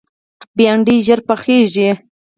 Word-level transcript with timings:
بېنډۍ 0.57 0.97
ژر 1.05 1.19
پخېږي 1.27 1.89